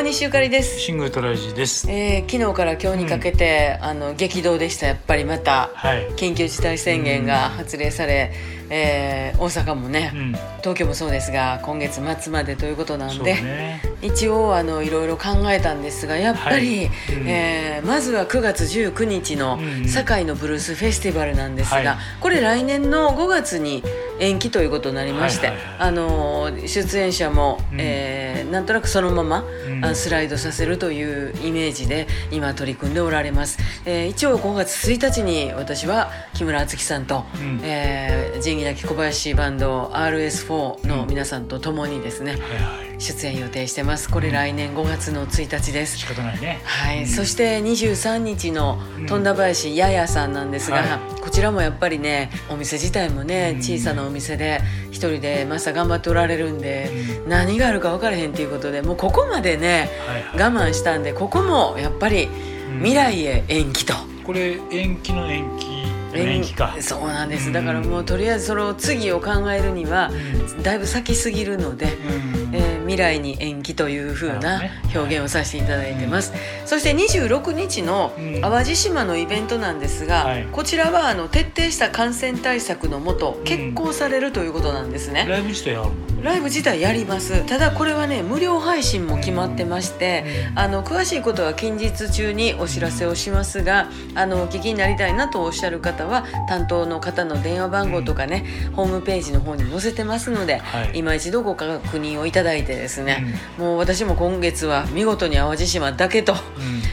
[0.00, 0.80] 大西ゆかりです。
[0.80, 1.86] シングルトラジです。
[1.90, 6.08] えー昨日から今日にかけて、あの激動でしたやっぱりまたはい。
[6.12, 8.32] 緊急事態宣言が発令され、
[8.70, 10.32] えー大阪もね、うん。
[10.62, 13.82] 東京もそうですが今月末までということなんで、ね。
[14.02, 16.86] 一応あのいろいろ考えたんですがやっぱり、はい。
[16.86, 17.28] うん。
[17.28, 21.96] えーまずは9月19日のうん堺のブルースフェスティバルなんですが、はい。
[22.20, 23.82] これ来年の5月に
[24.18, 25.76] 延期ということになりまして、はいはいはい。
[25.80, 27.78] あの出演者も、うん。
[27.80, 29.84] えーなんとなくそのまま、うん。
[29.84, 37.60] あスライドさせるというイメージで今取り組んでおられます、えー一応5月1日に私は木村敦樹さんと、うん。
[37.62, 42.46] えー仁義なき小林バンド RS4 の皆さんと共にですね、はいは
[42.86, 42.89] い。
[43.00, 44.10] 出演予定してます。
[44.10, 46.60] これ来年5月の1日です、仕方ないね。
[46.64, 47.06] はい、うん。
[47.06, 49.06] そして23日のうん。
[49.06, 53.62] 富田林ややさんなんですが、はこちらもやっぱりねお店自体もねうん。
[53.62, 56.90] 小さなお店で一人でマスター頑張っておられるんで、
[57.24, 60.52] う何があるか分からへんっていうことでもうここまでねはいはい。
[60.52, 62.78] 我慢したんでここもやっぱりうん。
[62.80, 63.94] 未来へ延期と。
[64.24, 65.66] これ延期の延期。
[66.12, 66.76] の延期か。
[66.80, 67.52] そうなんです、うん。
[67.54, 70.62] だからもうとりあえずその次を考えるにはうん。
[70.62, 72.54] だいぶ先すぎるので、うん。
[72.54, 74.62] えー未来に延期という風なな
[74.94, 76.32] 表現をさせていただいてます、
[76.66, 78.40] そして26日のうん。
[78.40, 80.46] 淡路島のイベントなんですが、はい。
[80.50, 86.22] こちらはあの徹底した感染対策のもと決行されるということなんですね、ライブ自体あるの？
[86.22, 87.46] ライブ自体やります。
[87.46, 90.58] ただこれはね無料配信も決まってまして、うん。
[90.58, 98.44] あの詳しいことは近日中にお知らせをしますがあのお聞きになりたいなとおっしゃる方は担当の方の電話番号とかね、
[98.74, 100.90] ホームページの方に載せてますので、はい。
[100.94, 106.32] 今一度ご確認をいただいてですね、もう私も今月は見事に淡路島だけと。
[106.32, 106.38] うん。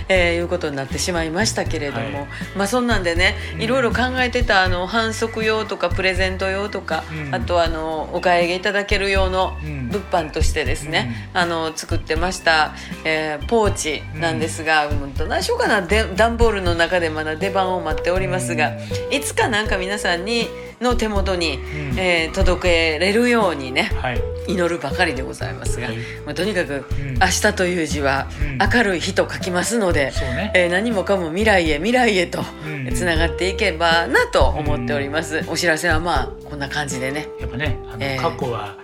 [0.09, 2.27] えーいうことになってしまいましたけれども、はい。
[2.55, 3.61] まあそんなんでねうん。
[3.61, 7.35] いろいろ考えてたあの反則用とかプレゼント用とか、うん。
[7.35, 9.89] あとあのお買い上げいただける用のうん。
[9.89, 12.73] 物販としてですね、あの作ってました、
[13.03, 18.73] えーポーチなんですが、うん、どないしようかなで段ボールの中でまだ出番を待っておりますが、
[19.11, 20.47] いつかなんか皆さんに
[20.81, 21.59] の手元に、ん。
[21.97, 22.63] えー届
[22.97, 24.21] けれるようにねはい。
[24.47, 25.97] 祈るばかりでございますが、はい。
[26.25, 26.85] まあ、とにかく、ん。
[27.19, 28.57] 明日という字はうん。
[28.73, 30.51] 明るい日と書きますので、そうね。
[30.55, 32.93] えー何もかも未来へ未来へとうん。
[32.93, 37.27] つながっていけばなと思っております、お知らせはまあこんな感じでね。
[37.39, 38.21] やっぱね、あのえー。
[38.21, 38.75] 過去は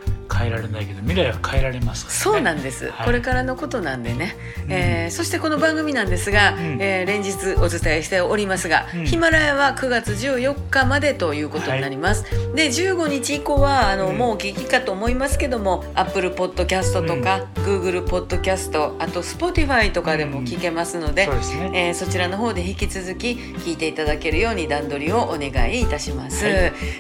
[0.44, 2.12] 変えられないけど未来は変えられますね。
[2.12, 3.06] そうなんです、はい。
[3.06, 4.72] これからのことなんでね、うん。
[4.72, 6.78] えーそしてこの番組なんですが、うん。
[6.82, 9.06] えー連日お伝えしておりますが、うん。
[9.06, 12.24] ヒマラヤは9月14日までということになります、
[12.56, 14.18] で15日以降はあの、うん。
[14.18, 21.32] もうお聞きかと思いますけども Apple Podcast とか、Google Podcast あと Spotify とかでも聞けますので、そ。
[21.74, 26.54] えーそちらの方で引き続き聞いていただけるように段取りをお願いいたします、はい。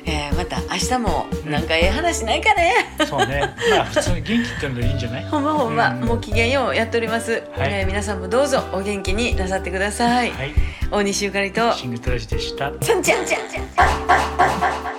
[0.05, 2.73] えーまた明日もなんかええ話ないかね、
[3.07, 3.32] そうね。
[3.41, 5.25] まあ普通に元気ってのでいいんじゃない？
[5.25, 5.99] ほんまほんま、うん。
[6.05, 10.53] もう機嫌ようやっております、えー皆さんもどうぞお元気になさってください、はい。
[10.91, 11.71] 大西ゆかりと。
[11.73, 12.71] シングルトラジでした。
[12.79, 14.92] ちゃんちゃんちゃんちゃん